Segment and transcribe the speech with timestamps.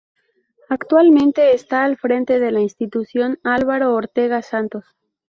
[0.67, 4.83] Actualmente está al frente de la institución Álvaro Ortega Santos.